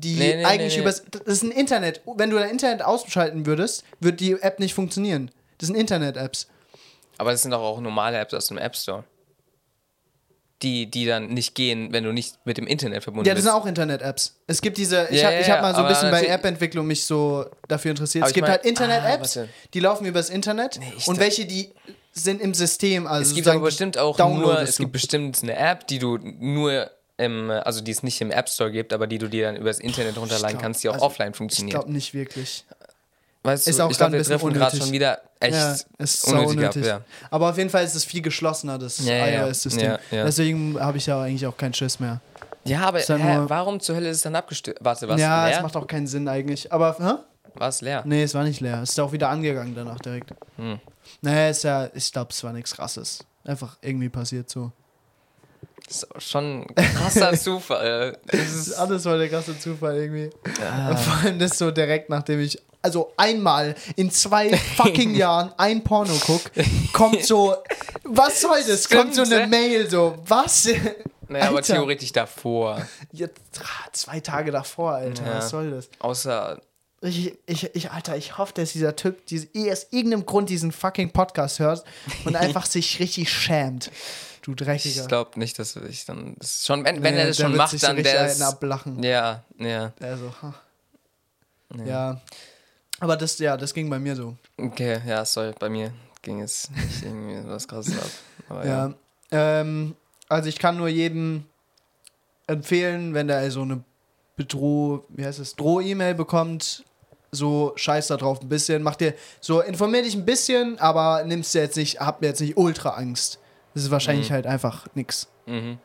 [0.00, 1.02] die Nee, nee, eigentlich nee, übers.
[1.10, 2.00] Das ist ein Internet.
[2.16, 5.30] Wenn du dein Internet ausschalten würdest, würde die App nicht funktionieren.
[5.58, 6.48] Das sind Internet-Apps.
[7.18, 9.04] Aber das sind doch auch normale Apps aus dem App Store.
[10.62, 13.52] Die, die dann nicht gehen, wenn du nicht mit dem Internet verbunden Ja, das bist.
[13.52, 14.36] sind auch Internet-Apps.
[14.46, 15.06] Es gibt diese.
[15.10, 18.22] Ich Ja, habe ja, hab mal so ein bisschen bei App-Entwicklung mich so dafür interessiert.
[18.22, 21.72] Aber es gibt mein- halt Internet-Apps, ah, die laufen übers Internet und welche, die
[22.12, 23.06] sind im System.
[23.06, 26.90] Also es gibt aber bestimmt auch nur, es gibt bestimmt eine App, die du nur
[27.18, 29.78] im, also die es nicht im App Store gibt, aber die du dir dann übers
[29.78, 31.78] Internet runterladen glaub, kannst, die auch also, offline Ich funktionieren.
[31.80, 32.64] glaube nicht wirklich.
[33.42, 34.82] Weißt du, ist auch ich glaube, wir treffen gerade unnötig.
[34.82, 36.86] schon wieder echt Ja, ist so unnötig ab, unnötig.
[36.86, 37.00] ja.
[37.30, 39.98] Aber auf jeden Fall ist es viel geschlossener, das Ja, iOS-System.
[40.10, 40.24] Ja.
[40.24, 42.20] Deswegen habe ich ja eigentlich auch keinen Schiss mehr.
[42.64, 44.80] Ja, aber hä, warum zur Hölle ist es dann abgestürzt?
[44.82, 45.20] Warte, was?
[45.20, 45.56] ja, leer?
[45.56, 46.72] es macht auch keinen Sinn eigentlich.
[46.72, 47.22] Aber, hä?
[47.54, 48.02] War es leer?
[48.04, 48.82] Nee, es war nicht leer.
[48.82, 50.30] Es ist auch wieder angegangen danach direkt.
[50.56, 50.80] Hm.
[51.22, 53.24] Nee, ist ja, ich glaube, es war nichts krasses.
[53.44, 54.72] Einfach irgendwie passiert so.
[55.88, 58.18] Das ist schon ein krasser Zufall.
[58.26, 60.30] Das ist, alles war der krasse Zufall irgendwie.
[60.90, 65.82] Und vor allem das so direkt, nachdem ich, also einmal in zwei fucking Jahren ein
[65.84, 66.40] Porno guck,
[66.92, 67.54] kommt so,
[68.04, 68.88] was soll das?
[68.88, 70.68] kommt so eine Stimmt, Mail, so, was?
[71.28, 71.74] naja, aber Alter.
[71.74, 72.84] theoretisch davor.
[73.12, 75.38] Jetzt, ah, zwei Tage davor, Alter, Ja.
[75.38, 75.88] was soll das?
[76.00, 76.60] Außer,
[77.02, 80.72] Ich, ich, ich, Alter, ich hoffe, dass dieser Typ diese, eh aus irgendeinem Grund diesen
[80.72, 81.84] fucking Podcast hört
[82.24, 83.90] und einfach sich richtig schämt.
[84.46, 85.02] Du Dreckiger.
[85.02, 86.36] ich glaube nicht, dass ich dann.
[86.38, 88.40] Das schon, wenn, wenn Nee, er das schon macht, dann der ist.
[88.40, 89.02] ablachen.
[89.02, 89.92] Ja, ja.
[90.00, 90.54] Also, ha.
[91.84, 92.20] ja.
[93.00, 94.36] Aber das, ja, das ging bei mir so.
[94.56, 98.08] Okay, ja, sorry, bei mir ging es nicht irgendwie was krasses ab.
[98.48, 98.94] Aber ja.
[99.32, 99.60] Ja.
[99.60, 99.96] Ähm,
[100.28, 101.44] also ich kann nur jedem
[102.46, 103.82] empfehlen, wenn der so eine
[104.36, 106.84] Bedroh, wie heißt es, Droh-E-Mail bekommt,
[107.32, 111.52] so scheiß da drauf ein bisschen, mach dir, so informier dich ein bisschen, aber nimmst
[111.52, 113.40] dir jetzt nicht, hab mir jetzt nicht ultra Angst.
[113.76, 114.32] Das ist wahrscheinlich Mhm.
[114.34, 115.28] halt einfach nix.
[115.44, 115.78] Mhm.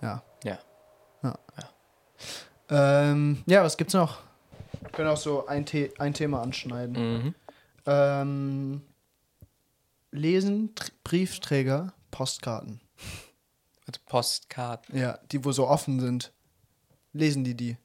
[0.00, 0.22] Ja.
[0.42, 0.58] Ja.
[2.70, 4.20] Ähm, ja, was gibt's noch?
[4.80, 6.94] Wir können auch so ein, The ein Thema anschneiden.
[7.24, 7.34] Mhm.
[7.84, 8.82] Ähm,
[10.12, 12.80] lesen Tr Briefträger Postkarten.
[13.86, 14.98] Mit Postkarten.
[14.98, 16.32] Ja, die wo so offen sind.
[17.12, 17.76] Lesen die die?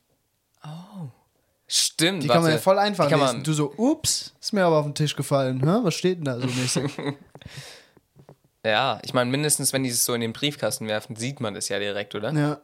[1.67, 2.37] Stimmt, Die warte.
[2.37, 3.43] kann man ja voll einfach lesen.
[3.43, 5.59] Du so, ups, ist mir aber auf den Tisch gefallen.
[5.59, 5.79] Hä?
[5.83, 6.91] Was steht denn da so mäßig?
[8.65, 11.69] Ja, ich meine, mindestens, wenn die es so in den Briefkasten werfen, sieht man das
[11.69, 12.31] ja direkt, oder?
[12.33, 12.61] ja.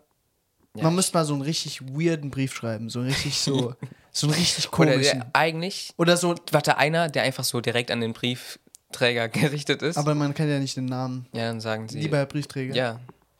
[0.75, 2.91] Ja, Man müsste mal so einen richtig weirden Brief schreiben.
[2.91, 3.73] So richtig so,
[4.11, 5.19] so einen richtig Oder komischen.
[5.21, 9.97] der eigentlich, Oder so, warte, einer, der einfach so direkt an den Briefträger gerichtet ist.
[9.97, 11.25] aber man kennt ja nicht den Namen.
[11.33, 11.99] ja, dann sagen sie.
[11.99, 12.75] Lieber Herr Briefträger.
[12.75, 12.99] Ja,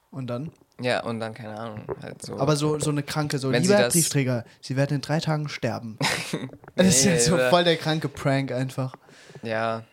[0.10, 0.52] Und dann?
[0.82, 2.40] ja, und dann, keine Ahnung, halt so.
[2.40, 5.48] Aber so, so eine kranke, so, Wenn lieber Herr Briefträger, Sie werden in drei Tagen
[5.48, 6.00] sterben.
[6.76, 8.96] das ist ja so oder- voll der kranke Prank einfach.
[9.44, 9.84] ja,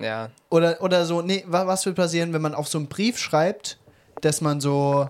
[0.00, 0.30] ja.
[0.50, 3.78] Oder, oder so, nee, wa- was würde passieren, wenn man auf so einen Brief schreibt,
[4.20, 5.08] dass man so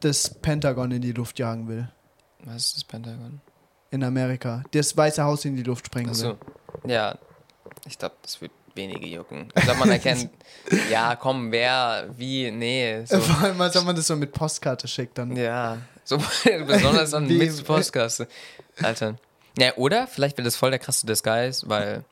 [0.00, 1.88] das Pentagon in die Luft jagen will?
[2.44, 3.40] Was ist das Pentagon?
[3.90, 4.62] In Amerika.
[4.72, 6.32] Das Weiße Haus in die Luft sprengen will.
[6.32, 6.36] Achso.
[6.86, 7.16] Ja,
[7.86, 9.48] ich glaube, das wird wenige jucken.
[9.56, 10.28] Ich glaube, man erkennt,
[10.90, 13.04] ja, komm, wer, wie, nee.
[13.06, 13.18] So.
[13.20, 15.34] Vor allem, als man das so mit Postkarte schickt, dann.
[15.34, 16.18] Ja, so
[16.66, 18.28] besonders an Wie- mit Postkasse.
[18.82, 19.16] Alter.
[19.58, 22.04] Ja, oder vielleicht wäre das voll der krasse Disguise, weil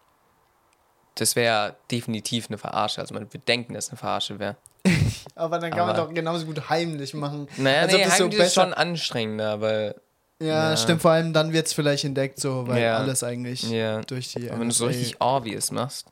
[1.17, 3.01] das wäre definitiv eine Verarsche.
[3.01, 4.57] Also man würde denken, dass es eine Verarsche wäre.
[5.35, 7.49] Aber dann kann man Aber- doch genauso gut heimlich machen.
[7.57, 9.95] Naja, Als ob nee, das so heimlich ist schon anstrengender, weil,
[10.41, 10.77] Ja, Ja.
[10.77, 11.01] stimmt.
[11.03, 12.97] Vor allem dann wird es vielleicht entdeckt, so, weil Ja.
[12.99, 14.01] alles eigentlich ja.
[14.03, 14.51] durch die.
[14.51, 16.07] Aber wenn du so NSA richtig obvious machst.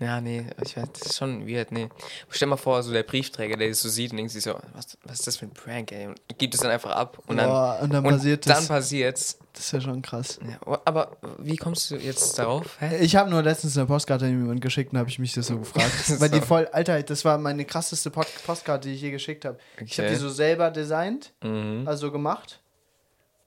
[0.00, 1.90] Ja, nee, ich weiß, das ist schon weird, nee.
[2.30, 4.96] Stell mal vor, so der Briefträger, der das so sieht und denkt sich so, was,
[5.04, 6.06] was ist das für ein Prank, ey?
[6.06, 8.66] Und gibt es dann einfach ab und dann, Boah, und dann und passiert dann das.
[8.68, 9.38] passiert's.
[9.52, 10.38] Das ist ja schon krass.
[10.42, 12.80] Ja, oh, aber wie kommst du jetzt darauf?
[12.80, 12.98] Hä?
[13.04, 15.58] Ich habe nur letztens eine Postkarte an jemanden geschickt und habe ich mich das so
[15.58, 15.92] gefragt.
[16.20, 16.46] Weil die So.
[16.46, 19.58] voll, Alter, das war meine krasseste Postkarte, die ich je geschickt habe.
[19.84, 20.14] Ich habe Okay.
[20.16, 21.86] die so selber designt, Mhm.
[21.86, 22.60] also gemacht.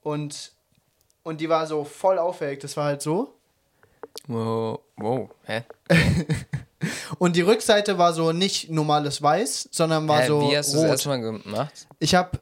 [0.03, 0.51] Und,
[1.23, 2.59] und die war so voll auffällig.
[2.59, 3.33] Das war halt so.
[4.27, 5.63] Wow, wow, hä?
[7.17, 10.77] Und die Rückseite war so nicht normales Weiß, sondern war hä so wie hast du
[10.77, 10.91] das rot.
[10.91, 11.87] erstmal gemacht?
[11.99, 12.39] Ich habe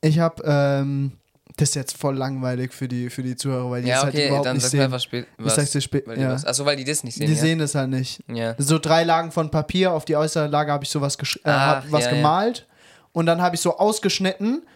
[0.00, 1.12] ich habe ähm,
[1.58, 4.14] Das ist jetzt voll langweilig für die, für die Zuhörer, weil die Ja, es halt
[4.14, 4.84] okay, überhaupt dann nicht sag mir sehen.
[4.84, 5.26] einfach spät.
[5.44, 6.06] Ich sag's dir spät.
[6.06, 6.32] Weil die Ja.
[6.32, 7.26] was, achso, weil die das nicht sehen.
[7.26, 7.38] Die ja?
[7.40, 8.22] sehen das halt nicht.
[8.28, 8.54] Ja.
[8.58, 11.66] So drei Lagen von Papier, auf die äußere Lage habe ich sowas gesch- äh, Ach,
[11.76, 12.16] hab was ja, ja.
[12.16, 12.66] gemalt
[13.12, 14.66] und dann habe ich so ausgeschnitten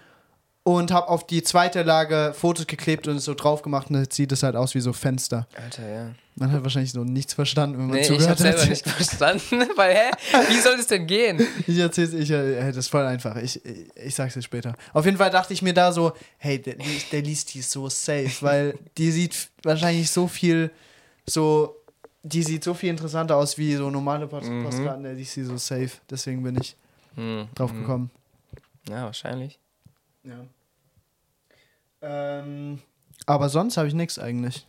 [0.62, 4.14] und habe auf die zweite Lage Fotos geklebt und es so drauf gemacht und jetzt
[4.14, 5.46] sieht es halt aus wie so Fenster.
[5.56, 6.10] Alter, ja.
[6.36, 8.68] Man hat wahrscheinlich so nichts verstanden, wenn man Nee, ich zugehört hab selber hat.
[8.70, 10.10] nicht verstanden, weil, hä?
[10.48, 11.40] Wie soll das denn gehen?
[11.66, 13.36] Ich erzähl's, ich, äh, das ist voll einfach.
[13.36, 14.74] Ich, ich, ich sag's dir später.
[14.92, 17.88] Auf jeden Fall dachte ich mir da so, hey, der, liest- der liest die so
[17.88, 20.70] safe, weil die sieht wahrscheinlich so viel,
[21.26, 21.76] so,
[22.22, 24.64] die sieht so viel interessanter aus wie so normale Post Mhm.
[24.64, 25.90] Postkarten, der liest die so safe.
[26.10, 26.76] Deswegen bin ich
[27.16, 27.48] Hm.
[27.54, 28.10] drauf gekommen.
[28.88, 29.58] Ja, wahrscheinlich.
[30.22, 30.46] Ja.
[32.02, 32.80] Ähm,
[33.26, 34.66] aber sonst habe ich nichts eigentlich.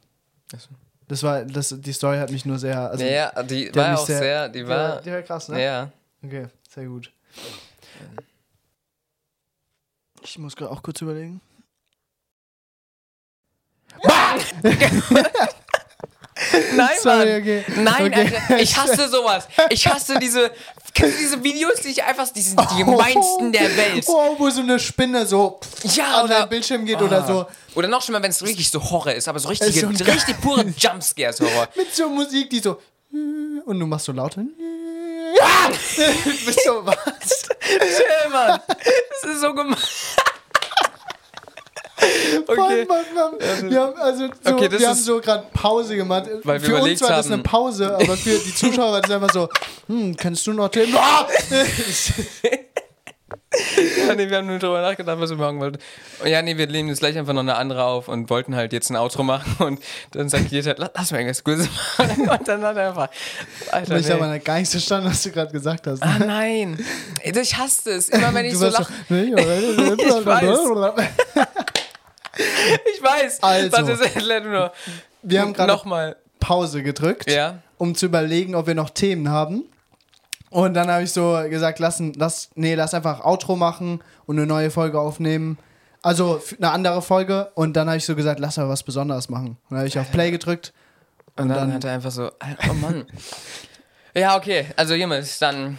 [0.55, 0.69] Ach so.
[1.07, 4.05] Das war, das, die Story hat mich nur sehr, also, ja, ja, die war auch
[4.05, 5.61] sehr, die war, die war krass, ne?
[5.61, 5.91] ja.
[6.23, 7.11] Okay, sehr gut.
[10.23, 11.41] Ich muss gerade auch kurz überlegen.
[16.75, 17.41] Nein, Sorry, Mann.
[17.41, 17.65] okay.
[17.77, 18.33] Nein, Okay.
[18.47, 19.47] Alter, ich hasse sowas.
[19.69, 20.51] Ich hasse diese,
[20.93, 24.03] kennst du diese Videos, die ich einfach, die sind die gemeinsten der Welt.
[24.07, 27.27] Oh, wo so eine Spinne so Ja, an oder- dein Bildschirm geht oder Ah.
[27.27, 27.45] so.
[27.75, 30.65] Oder noch schlimmer, wenn es wirklich so Horror ist, aber so richtig, so richtig pure
[30.77, 31.69] Jumpscares-Horror.
[31.75, 32.79] Mit so Musik, die so.
[33.11, 34.41] Und du machst so lauter.
[34.41, 35.69] Ja!
[36.23, 36.95] Du bist so was?
[37.61, 38.59] Chill, Mann.
[38.67, 39.77] Das ist so gemein.
[42.47, 42.85] Okay.
[42.85, 43.69] Mann, Mann, Mann.
[43.69, 46.25] Wir haben, also so, Okay, das wir haben ist- so gerade Pause gemacht.
[46.59, 49.49] Für uns war das eine Pause, aber für die Zuschauer ist es einfach so,
[49.87, 50.93] hm, kennst du noch den?
[50.95, 51.27] Ah!
[54.07, 55.77] Ja, nee, wir haben nur drüber nachgedacht, was wir machen wollten.
[56.23, 58.71] Und ja, nee, wir nehmen jetzt gleich einfach noch eine andere auf und wollten halt
[58.71, 62.29] jetzt ein Outro machen und dann sagt jeder, "La- lass mal irgendwas Gutes machen.
[62.29, 63.09] Und dann hat er einfach,
[63.71, 64.25] Alter, ich habe nee.
[64.27, 66.01] aber gar nicht verstanden, was du gerade gesagt hast.
[66.01, 66.79] Ah nein,
[67.23, 68.07] ich hasse es.
[68.07, 68.93] Immer wenn ich du so lache.
[69.09, 70.59] ich weiß.
[72.35, 73.43] Ich weiß.
[73.43, 73.71] Also.
[73.71, 74.71] Warte, let nur.
[75.21, 76.15] Wir haben gerade Nochmal.
[76.39, 77.59] Pause gedrückt, Ja.
[77.77, 79.63] um zu überlegen, ob wir noch Themen haben.
[80.49, 84.47] Und dann habe ich so gesagt, lass, lass, nee, lass einfach Outro machen und eine
[84.47, 85.57] neue Folge aufnehmen.
[86.01, 87.51] Also eine andere Folge.
[87.55, 89.49] Und dann habe ich so gesagt, lass aber was Besonderes machen.
[89.49, 90.73] Und dann habe ich auf Play gedrückt.
[91.37, 92.31] Und dann, dann- hat er einfach so,
[92.69, 93.05] oh Mann.
[94.15, 94.65] ja, okay.
[94.75, 95.77] Also hiermit dann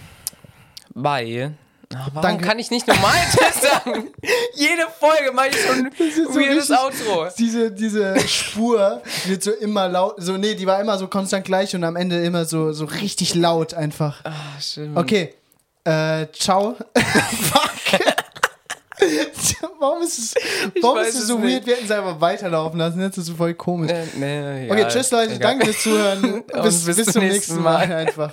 [0.94, 1.50] bei.
[1.94, 2.44] Ach, warum Danke.
[2.46, 4.08] kann ich nicht normal das sagen?
[4.54, 7.26] Jede Folge mache ich so ein so weirdes richtig- Outro.
[7.38, 10.14] Diese, diese Spur wird so immer laut.
[10.18, 13.34] So, nee, die war immer so konstant gleich und am Ende immer so, so richtig
[13.34, 14.20] laut einfach.
[14.24, 14.96] Ah, stimmt.
[14.96, 15.34] Okay.
[15.84, 16.76] Äh, ciao.
[16.96, 18.00] Fuck.
[19.80, 20.34] warum ist es,
[20.80, 21.52] warum ist es es so nicht.
[21.54, 21.66] weird?
[21.66, 23.00] Wir hätten es einfach weiterlaufen lassen.
[23.00, 23.90] Jetzt ist es voll komisch.
[24.14, 25.50] Nee, nee, Okay, tschüss Leute, Egal.
[25.58, 26.24] danke fürs Zuhören.
[26.52, 28.32] Und bis, bis, zum nächsten Mal einfach.